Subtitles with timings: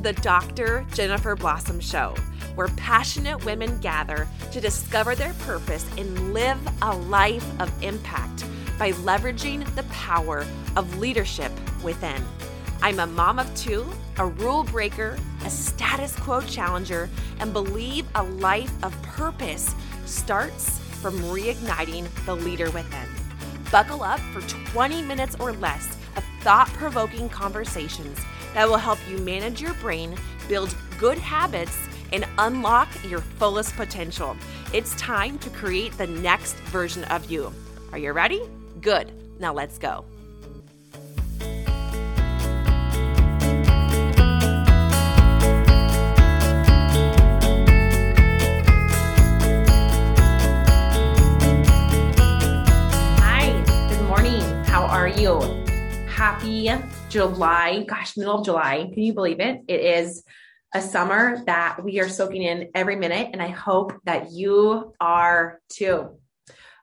[0.00, 0.86] to the Dr.
[0.94, 2.14] Jennifer Blossom Show,
[2.54, 8.44] where passionate women gather to discover their purpose and live a life of impact
[8.78, 10.46] by leveraging the power
[10.76, 11.52] of leadership
[11.82, 12.22] within.
[12.82, 13.86] I'm a mom of two,
[14.16, 19.74] a rule breaker, a status quo challenger, and believe a life of purpose
[20.06, 23.08] starts from reigniting the leader within.
[23.70, 24.40] Buckle up for
[24.72, 28.18] 20 minutes or less of thought provoking conversations
[28.54, 30.16] that will help you manage your brain,
[30.48, 31.76] build good habits,
[32.12, 34.36] and unlock your fullest potential.
[34.72, 37.52] It's time to create the next version of you.
[37.92, 38.42] Are you ready?
[38.80, 39.12] Good.
[39.40, 40.04] Now let's go.
[53.18, 53.52] Hi,
[53.88, 54.42] good morning.
[54.64, 55.40] How are you?
[56.08, 56.70] Happy
[57.10, 57.84] July.
[57.88, 58.88] Gosh, middle of July.
[58.94, 59.62] Can you believe it?
[59.66, 60.22] It is
[60.72, 65.60] a summer that we are soaking in every minute, and I hope that you are
[65.68, 66.10] too.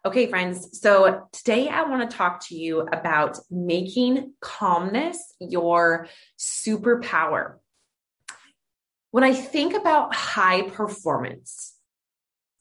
[0.05, 0.81] Okay, friends.
[0.81, 7.55] So today I want to talk to you about making calmness your superpower.
[9.11, 11.73] When I think about high performance,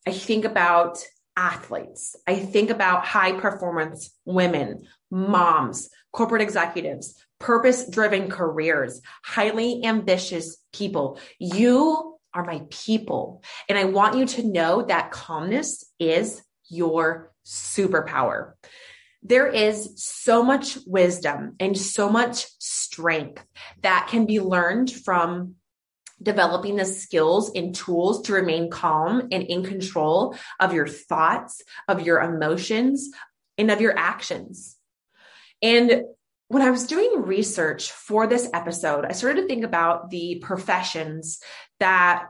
[0.06, 1.04] I think about
[1.36, 2.14] athletes.
[2.28, 11.18] I think about high performance women, moms, corporate executives, purpose driven careers, highly ambitious people.
[11.38, 13.42] You are my people.
[13.68, 18.52] And I want you to know that calmness is your superpower.
[19.22, 23.44] There is so much wisdom and so much strength
[23.82, 25.56] that can be learned from
[26.22, 32.06] developing the skills and tools to remain calm and in control of your thoughts, of
[32.06, 33.10] your emotions,
[33.58, 34.76] and of your actions.
[35.62, 36.02] And
[36.48, 41.40] when I was doing research for this episode, I started to think about the professions
[41.80, 42.28] that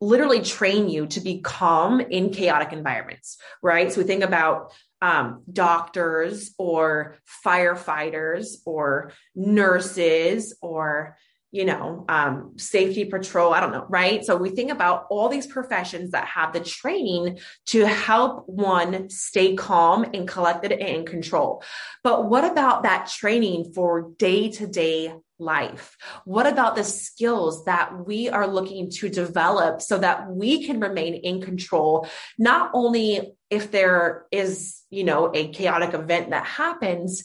[0.00, 3.92] literally train you to be calm in chaotic environments, right?
[3.92, 11.16] So we think about um, doctors or firefighters or nurses or
[11.52, 13.52] you know, um, safety patrol.
[13.52, 14.24] I don't know, right?
[14.24, 19.54] So we think about all these professions that have the training to help one stay
[19.54, 21.62] calm and collected and in control.
[22.02, 25.96] But what about that training for day to day life?
[26.24, 31.14] What about the skills that we are looking to develop so that we can remain
[31.14, 32.08] in control,
[32.38, 37.24] not only if there is, you know, a chaotic event that happens,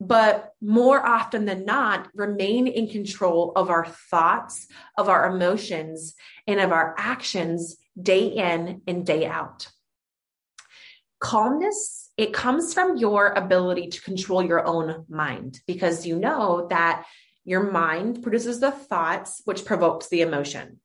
[0.00, 4.66] but more often than not, remain in control of our thoughts,
[4.96, 6.14] of our emotions,
[6.46, 9.68] and of our actions day in and day out.
[11.20, 17.04] Calmness, it comes from your ability to control your own mind because you know that
[17.44, 20.78] your mind produces the thoughts which provokes the emotion.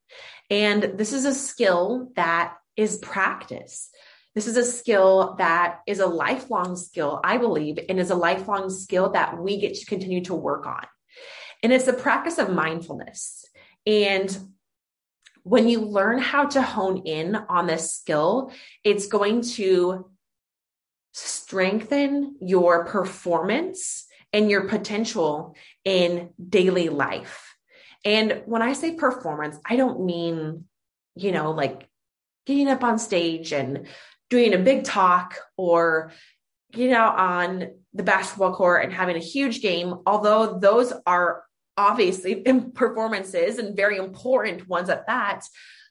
[0.50, 3.90] And this is a skill that is practice.
[4.36, 8.70] This is a skill that is a lifelong skill, I believe, and is a lifelong
[8.70, 10.86] skill that we get to continue to work on.
[11.62, 13.46] And it's a practice of mindfulness.
[13.86, 14.36] And
[15.44, 18.52] when you learn how to hone in on this skill,
[18.84, 20.10] it's going to
[21.14, 25.56] strengthen your performance and your potential
[25.86, 27.56] in daily life.
[28.04, 30.66] And when I say performance, I don't mean,
[31.16, 31.88] you know, like
[32.46, 33.88] getting up on stage and
[34.30, 36.12] doing a big talk or
[36.72, 41.44] getting out on the basketball court and having a huge game, although those are
[41.78, 42.36] obviously
[42.74, 45.46] performances and very important ones at that.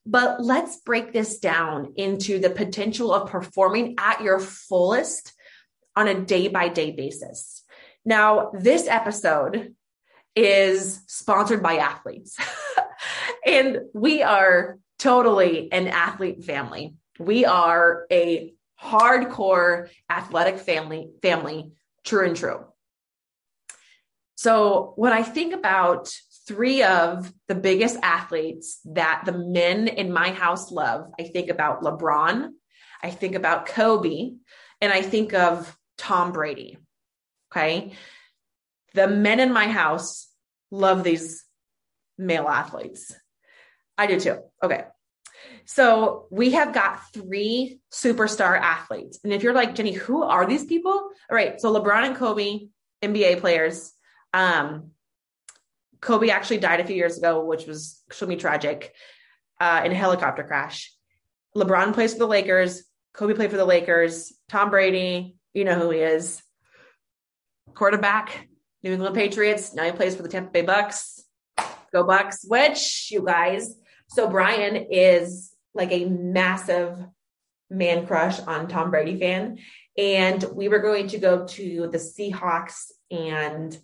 [0.04, 5.32] But let's break this down into the potential of performing at your fullest
[5.94, 7.62] on a day by day basis.
[8.04, 9.74] Now, this episode
[10.34, 12.36] is sponsored by athletes,
[13.46, 16.94] and we are totally an athlete family.
[17.24, 18.52] We are a
[18.82, 21.72] hardcore athletic family, family,
[22.04, 22.64] true and true.
[24.34, 26.12] So when I think about
[26.48, 31.82] three of the biggest athletes that the men in my house love, I think about
[31.82, 32.48] LeBron,
[33.02, 34.32] I think about Kobe,
[34.80, 36.78] and I think of Tom Brady.
[37.52, 37.92] Okay.
[38.94, 40.28] The men in my house
[40.72, 41.44] love these
[42.18, 43.14] male athletes.
[43.96, 44.38] I do too.
[44.62, 44.84] Okay.
[45.64, 49.20] So we have got three superstar athletes.
[49.24, 50.92] And if you're like, Jenny, who are these people?
[50.92, 51.60] All right.
[51.60, 52.68] So LeBron and Kobe,
[53.02, 53.92] NBA players.
[54.34, 54.90] Um,
[56.00, 58.92] Kobe actually died a few years ago, which was extremely tragic,
[59.60, 60.92] uh, in a helicopter crash.
[61.56, 62.82] LeBron plays for the Lakers.
[63.14, 64.32] Kobe played for the Lakers.
[64.48, 66.42] Tom Brady, you know who he is.
[67.74, 68.48] Quarterback,
[68.82, 69.74] New England Patriots.
[69.74, 71.20] Now he plays for the Tampa Bay Bucs.
[71.92, 73.74] Go Bucs, which you guys,
[74.14, 76.98] so Brian is like a massive
[77.70, 79.58] man crush on Tom Brady fan.
[79.96, 83.76] And we were going to go to the Seahawks and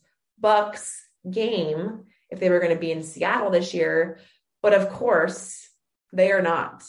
[0.43, 0.95] Bucs
[1.29, 4.19] game if they were going to be in Seattle this year.
[4.63, 5.69] But of course,
[6.13, 6.85] they are not.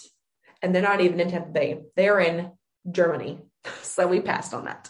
[0.61, 1.81] And they're not even in Tampa Bay.
[1.95, 2.51] They are in
[2.89, 3.39] Germany.
[3.81, 4.89] So we passed on that.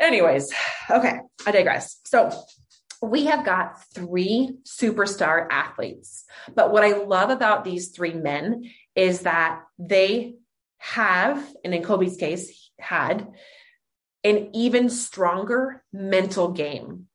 [0.00, 0.52] Anyways,
[0.88, 1.98] okay, I digress.
[2.04, 2.30] So
[3.02, 6.24] we have got three superstar athletes.
[6.54, 10.36] But what I love about these three men is that they
[10.78, 13.28] have, and in Kobe's case, had
[14.22, 17.08] an even stronger mental game.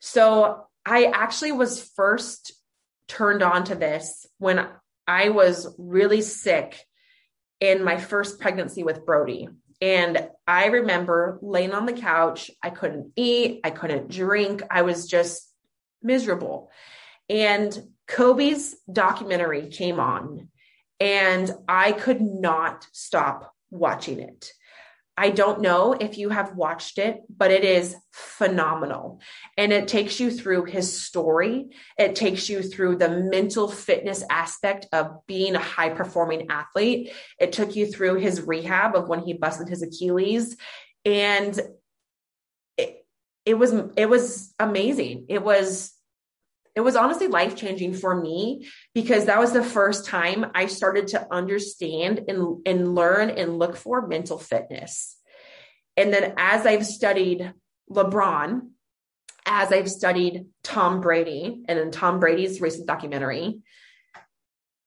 [0.00, 2.52] So I actually was first
[3.08, 4.66] turned on to this when
[5.06, 6.82] I was really sick
[7.60, 9.48] in my first pregnancy with Brody.
[9.80, 12.50] And I remember laying on the couch.
[12.62, 14.62] I couldn't eat, I couldn't drink.
[14.70, 15.48] I was just
[16.02, 16.70] miserable.
[17.28, 20.48] And Kobe's documentary came on,
[20.98, 24.52] and I could not stop watching it.
[25.18, 29.20] I don't know if you have watched it, but it is phenomenal.
[29.56, 31.70] And it takes you through his story.
[31.98, 37.10] It takes you through the mental fitness aspect of being a high performing athlete.
[37.40, 40.56] It took you through his rehab of when he busted his Achilles.
[41.04, 41.60] And
[42.76, 43.04] it,
[43.44, 45.26] it was it was amazing.
[45.28, 45.97] It was
[46.78, 51.08] it was honestly life changing for me because that was the first time I started
[51.08, 55.16] to understand and, and learn and look for mental fitness.
[55.96, 57.52] And then as I've studied
[57.90, 58.68] LeBron,
[59.44, 63.60] as I've studied Tom Brady and in Tom Brady's recent documentary,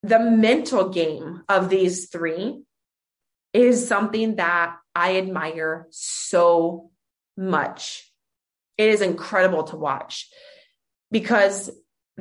[0.02, 2.62] the mental game of these three
[3.52, 6.90] is something that I admire so
[7.36, 8.10] much.
[8.78, 10.30] It is incredible to watch
[11.12, 11.70] because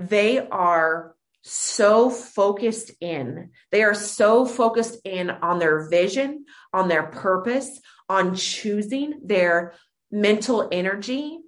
[0.09, 3.51] they are so focused in.
[3.71, 9.75] They are so focused in on their vision, on their purpose, on choosing their
[10.11, 11.39] mental energy.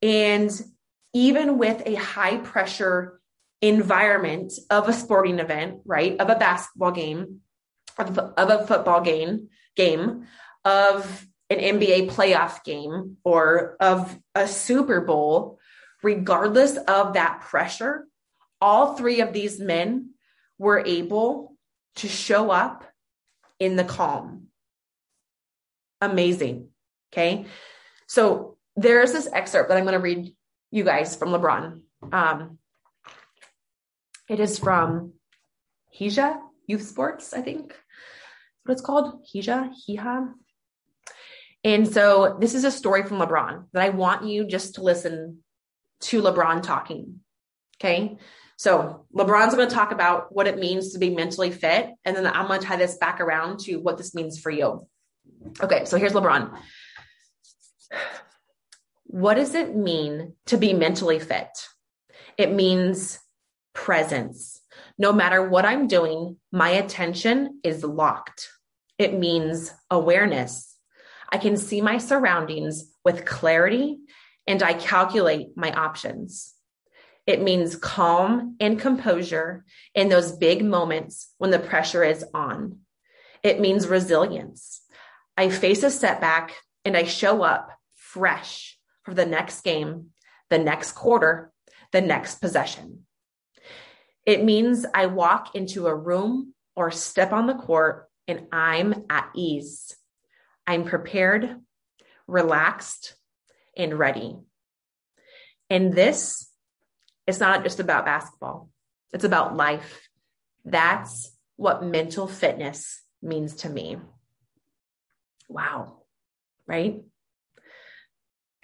[0.00, 0.50] And
[1.12, 3.20] even with a high pressure
[3.60, 6.18] environment of a sporting event, right?
[6.18, 7.40] Of a basketball game,
[7.98, 10.26] of, of a football game, game,
[10.64, 15.58] of an NBA playoff game, or of a Super Bowl,
[16.02, 18.06] regardless of that pressure,
[18.60, 20.10] all three of these men
[20.58, 21.56] were able
[21.96, 22.84] to show up
[23.58, 24.46] in the calm.
[26.00, 26.68] Amazing.
[27.12, 27.46] Okay.
[28.06, 30.34] So there's this excerpt that I'm going to read
[30.70, 31.80] you guys from LeBron.
[32.12, 32.58] Um,
[34.28, 35.12] it is from
[35.98, 37.76] Hija Youth Sports, I think.
[38.64, 39.24] what it's called.
[39.26, 40.32] Hija, Hija.
[41.64, 45.42] And so this is a story from LeBron that I want you just to listen
[46.02, 47.20] to LeBron talking.
[47.80, 48.18] Okay.
[48.56, 51.90] So LeBron's going to talk about what it means to be mentally fit.
[52.04, 54.86] And then I'm going to tie this back around to what this means for you.
[55.60, 55.84] Okay.
[55.84, 56.56] So here's LeBron.
[59.04, 61.48] What does it mean to be mentally fit?
[62.38, 63.18] It means
[63.74, 64.60] presence.
[64.98, 68.48] No matter what I'm doing, my attention is locked.
[68.98, 70.76] It means awareness.
[71.30, 73.98] I can see my surroundings with clarity
[74.46, 76.54] and I calculate my options.
[77.26, 82.78] It means calm and composure in those big moments when the pressure is on.
[83.42, 84.82] It means resilience.
[85.36, 90.08] I face a setback and I show up fresh for the next game,
[90.50, 91.52] the next quarter,
[91.92, 93.06] the next possession.
[94.26, 99.30] It means I walk into a room or step on the court and I'm at
[99.34, 99.96] ease.
[100.66, 101.56] I'm prepared,
[102.26, 103.14] relaxed,
[103.76, 104.36] and ready.
[105.70, 106.48] And this
[107.26, 108.68] it's not just about basketball,
[109.12, 110.08] it's about life.
[110.64, 113.98] That's what mental fitness means to me.
[115.48, 116.02] Wow.
[116.66, 117.02] Right?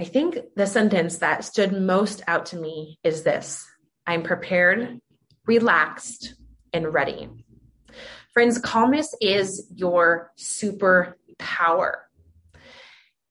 [0.00, 3.67] I think the sentence that stood most out to me is this
[4.07, 5.00] I'm prepared,
[5.47, 6.35] relaxed,
[6.73, 7.29] and ready.
[8.33, 11.93] Friends, calmness is your superpower.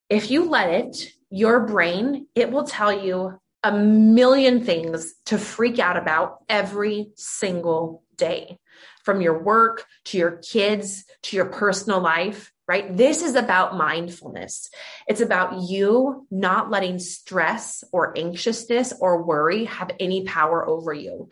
[0.10, 5.80] If you let it, your brain, it will tell you a million things to freak
[5.80, 8.58] out about every single day
[9.04, 12.96] from your work to your kids to your personal life, right?
[12.96, 14.70] This is about mindfulness.
[15.08, 21.30] It's about you not letting stress or anxiousness or worry have any power over you.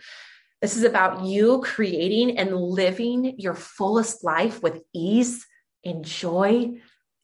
[0.62, 5.46] This is about you creating and living your fullest life with ease
[5.84, 6.72] and joy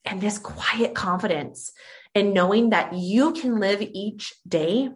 [0.04, 1.72] and this quiet confidence
[2.14, 4.90] and knowing that you can live each day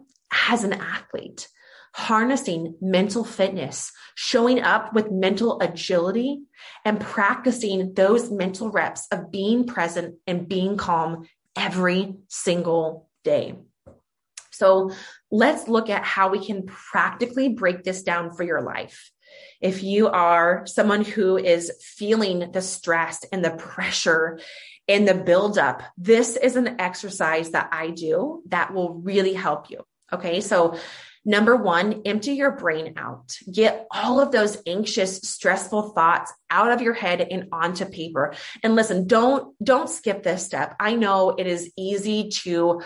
[0.49, 1.47] as an athlete,
[1.93, 6.41] harnessing mental fitness, showing up with mental agility,
[6.85, 13.55] and practicing those mental reps of being present and being calm every single day.
[14.51, 14.91] So
[15.31, 19.11] let's look at how we can practically break this down for your life.
[19.61, 24.39] If you are someone who is feeling the stress and the pressure
[24.87, 29.83] and the buildup, this is an exercise that I do that will really help you.
[30.13, 30.41] Okay.
[30.41, 30.77] So
[31.27, 33.37] Number one, empty your brain out.
[33.51, 38.33] Get all of those anxious, stressful thoughts out of your head and onto paper.
[38.63, 40.77] And listen, don't, don't skip this step.
[40.79, 42.81] I know it is easy to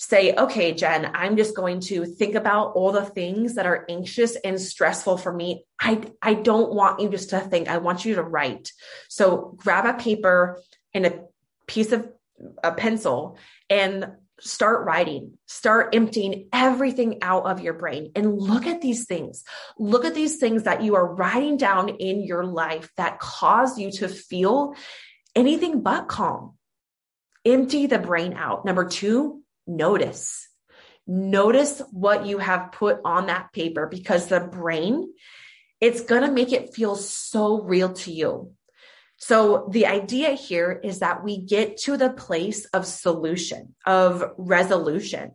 [0.00, 4.36] say, okay, Jen, I'm just going to think about all the things that are anxious
[4.36, 5.64] and stressful for me.
[5.80, 7.68] I, I don't want you just to think.
[7.68, 8.70] I want you to write.
[9.08, 10.62] So grab a paper
[10.94, 11.24] and a
[11.66, 12.08] piece of
[12.62, 13.38] a pencil
[13.68, 19.42] and start writing, start emptying everything out of your brain and look at these things.
[19.80, 23.90] Look at these things that you are writing down in your life that cause you
[23.90, 24.76] to feel
[25.34, 26.56] anything but calm.
[27.44, 28.64] Empty the brain out.
[28.64, 30.48] Number two, notice.
[31.06, 35.12] Notice what you have put on that paper because the brain,
[35.80, 38.52] it's going to make it feel so real to you.
[39.16, 45.32] So the idea here is that we get to the place of solution, of resolution.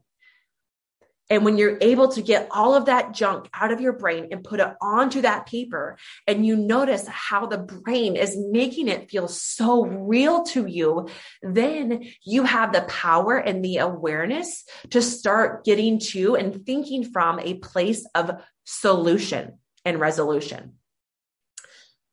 [1.30, 4.44] And when you're able to get all of that junk out of your brain and
[4.44, 9.28] put it onto that paper, and you notice how the brain is making it feel
[9.28, 11.08] so real to you,
[11.42, 17.40] then you have the power and the awareness to start getting to and thinking from
[17.40, 20.74] a place of solution and resolution.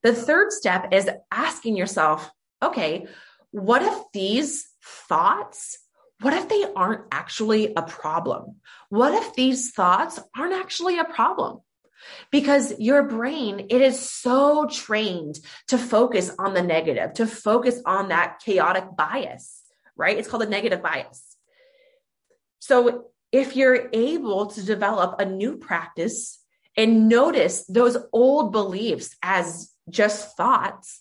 [0.02, 2.30] The third step is asking yourself,
[2.62, 3.06] okay,
[3.50, 5.78] what if these thoughts,
[6.20, 8.56] what if they aren't actually a problem?
[8.88, 11.60] What if these thoughts aren't actually a problem?
[12.30, 18.08] Because your brain, it is so trained to focus on the negative, to focus on
[18.08, 19.62] that chaotic bias,
[19.96, 20.16] right?
[20.16, 21.36] It's called a negative bias.
[22.60, 26.38] So if you're able to develop a new practice
[26.76, 31.00] and notice those old beliefs as just thoughts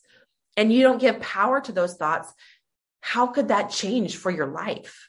[0.58, 2.34] and you don't give power to those thoughts,
[3.02, 5.09] how could that change for your life?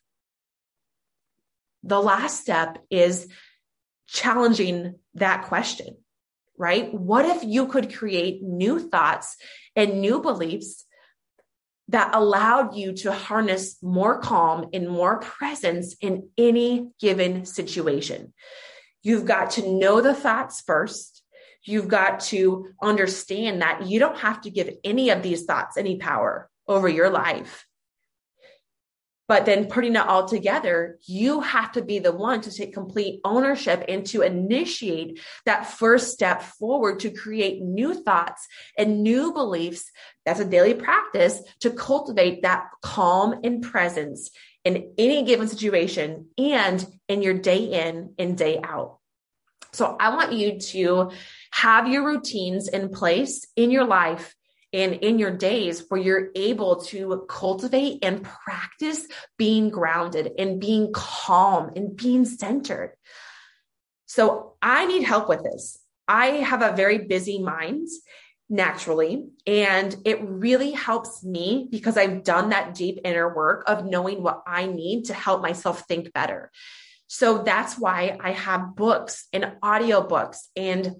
[1.82, 3.28] The last step is
[4.06, 5.96] challenging that question,
[6.58, 6.92] right?
[6.92, 9.36] What if you could create new thoughts
[9.76, 10.84] and new beliefs
[11.88, 18.32] that allowed you to harness more calm and more presence in any given situation?
[19.02, 21.20] You've got to know the thoughts first
[21.64, 25.98] You've got to understand that you don't have to give any of these thoughts any
[25.98, 27.66] power over your life.
[29.30, 33.20] But then putting it all together, you have to be the one to take complete
[33.24, 39.88] ownership and to initiate that first step forward to create new thoughts and new beliefs.
[40.26, 44.32] That's a daily practice to cultivate that calm and presence
[44.64, 48.98] in any given situation and in your day in and day out.
[49.72, 51.12] So I want you to
[51.52, 54.34] have your routines in place in your life
[54.72, 60.92] and in your days where you're able to cultivate and practice being grounded and being
[60.92, 62.94] calm and being centered.
[64.06, 65.78] So I need help with this.
[66.06, 67.88] I have a very busy mind
[68.48, 74.22] naturally, and it really helps me because I've done that deep inner work of knowing
[74.22, 76.50] what I need to help myself think better.
[77.06, 80.96] So that's why I have books and audiobooks and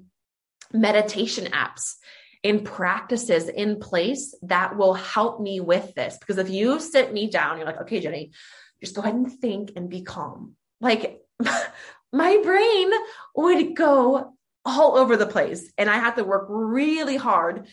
[0.73, 1.95] meditation apps
[2.43, 6.17] and practices in place that will help me with this.
[6.19, 8.33] Because if you sit me down, you're like, okay, Jenny,
[8.81, 10.55] just go ahead and think and be calm.
[10.81, 11.21] Like
[12.13, 12.91] my brain
[13.37, 14.33] would go
[14.65, 17.67] all over the place and I have to work really hard.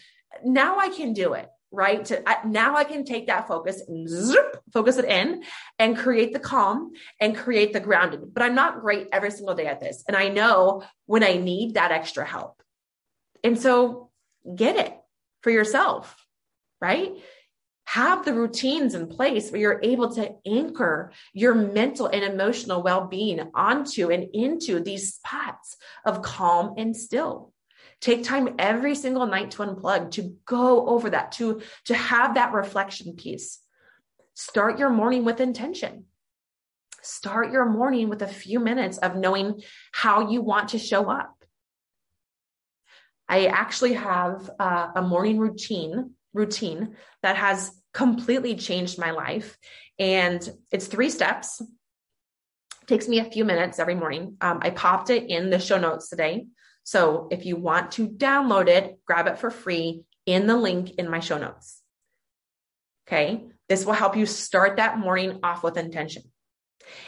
[0.44, 2.06] Now I can do it right?
[2.06, 5.44] To I, now I can take that focus and zoop, focus it in
[5.78, 8.34] and create the calm and create the grounded.
[8.34, 10.04] But I'm not great every single day at this.
[10.08, 12.62] And I know when I need that extra help.
[13.44, 14.07] And so
[14.56, 14.96] get it
[15.42, 16.16] for yourself,
[16.82, 17.12] right?
[17.86, 23.08] Have the routines in place where you're able to anchor your mental and emotional well
[23.08, 27.54] being onto and into these spots of calm and still.
[28.00, 32.54] Take time every single night to unplug, to go over that, to, to have that
[32.54, 33.60] reflection piece.
[34.36, 36.06] Start your morning with intention.
[37.02, 39.62] Start your morning with a few minutes of knowing
[39.94, 41.37] how you want to show up.
[43.30, 49.58] I actually have uh, a morning routine routine that has completely changed my life
[49.98, 51.62] and it's three steps
[52.88, 54.38] takes me a few minutes every morning.
[54.42, 56.48] Um, I popped it in the show notes today.
[56.84, 61.10] So if you want to download it, grab it for free in the link in
[61.10, 61.82] my show notes.
[63.08, 63.44] Okay.
[63.68, 66.24] This will help you start that morning off with intention.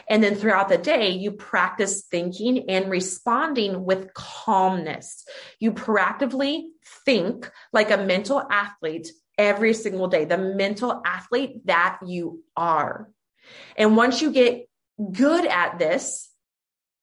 [0.09, 5.25] And then throughout the day, you practice thinking and responding with calmness.
[5.59, 6.63] You proactively
[7.05, 13.09] think like a mental athlete every single day, the mental athlete that you are.
[13.77, 14.67] And once you get
[15.11, 16.29] good at this,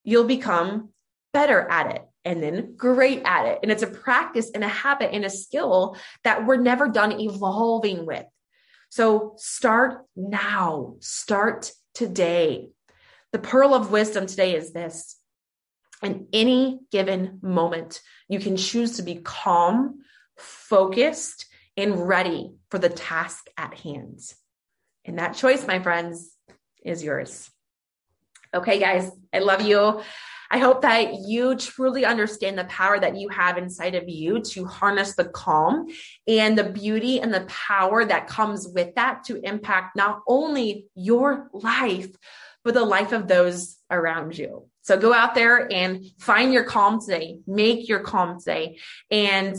[0.05, 0.91] you'll become
[1.33, 3.61] better at it and then great at it.
[3.63, 8.05] And it's a practice and a habit and a skill that we're never done evolving
[8.05, 8.25] with.
[8.91, 12.69] So start now, start today.
[13.33, 15.17] The pearl of wisdom today is this.
[16.03, 20.01] In any given moment, you can choose to be calm,
[20.37, 24.21] focused, and ready for the task at hand.
[25.07, 26.37] And that choice, my friends,
[26.85, 27.51] is yours.
[28.53, 30.03] Okay, guys, I love you.
[30.57, 34.65] I hope that you truly understand the power that you have inside of you to
[34.65, 35.89] harness the calm
[36.27, 41.51] and the beauty and the power that comes with that to impact not only your
[41.53, 42.09] life,
[42.65, 44.67] but the life of those around you.
[44.81, 48.79] So go out there and find your calm today, make your calm today,
[49.11, 49.55] and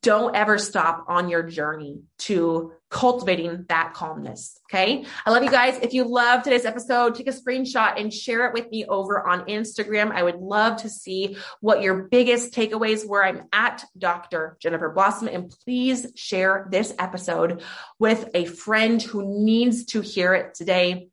[0.00, 4.58] don't ever stop on your journey to cultivating that calmness.
[4.68, 5.04] Okay.
[5.24, 5.78] I love you guys.
[5.80, 9.46] If you love today's episode, take a screenshot and share it with me over on
[9.46, 10.10] Instagram.
[10.10, 13.24] I would love to see what your biggest takeaways were.
[13.24, 14.56] I'm at Dr.
[14.60, 17.62] Jennifer Blossom and please share this episode
[18.00, 21.10] with a friend who needs to hear it today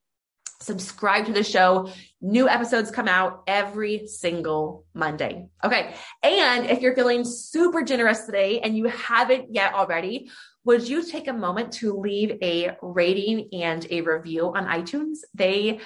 [0.59, 1.91] subscribe to the show.
[2.21, 5.47] New episodes come out every single Monday.
[5.63, 5.93] Okay.
[6.23, 10.29] And if you're feeling super generous today and you haven't yet already,
[10.67, 15.19] would you take a moment to leave a rating and a review on iTunes?
[15.33, 15.79] They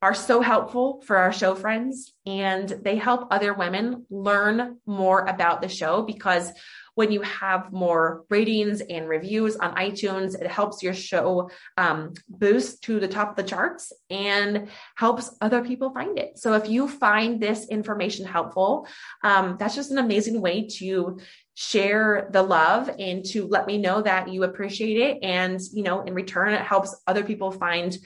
[0.00, 5.60] are so helpful for our show friends and they help other women learn more about
[5.60, 6.50] the show because
[6.94, 12.82] when you have more ratings and reviews on iTunes, it helps your show um, boost
[12.84, 16.38] to the top of the charts and helps other people find it.
[16.38, 18.88] So if you find this information helpful,
[19.22, 21.18] um, that's just an amazing way to
[21.58, 25.18] share the love and to let me know that you appreciate it.
[25.22, 27.96] And, you know, in return, it helps other people find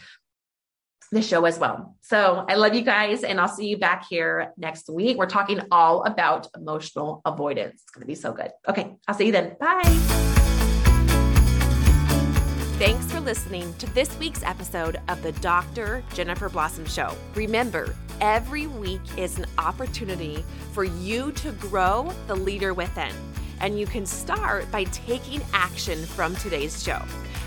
[1.11, 1.97] the show as well.
[2.01, 5.19] So I love you guys, and I'll see you back here next week.
[5.19, 7.83] We're talking all about emotional avoidance.
[7.83, 8.53] It's going to be so good.
[8.69, 9.57] Okay, I'll see you then.
[9.59, 9.83] Bye.
[12.79, 16.05] Thanks for listening to this week's episode of the Dr.
[16.15, 17.15] Jennifer Blossom Show.
[17.35, 23.13] Remember, every week is an opportunity for you to grow the leader within,
[23.61, 27.01] and you can start by taking action from today's show.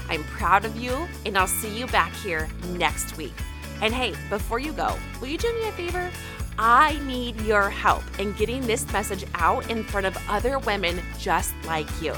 [0.09, 3.33] I'm proud of you, and I'll see you back here next week.
[3.81, 6.09] And hey, before you go, will you do me a favor?
[6.57, 11.53] I need your help in getting this message out in front of other women just
[11.65, 12.13] like you.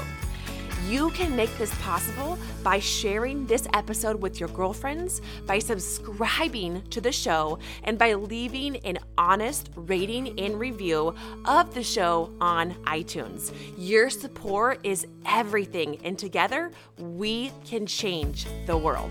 [0.88, 7.00] You can make this possible by sharing this episode with your girlfriends, by subscribing to
[7.00, 11.12] the show, and by leaving an honest rating and review
[11.44, 13.52] of the show on iTunes.
[13.76, 19.10] Your support is everything, and together we can change the world.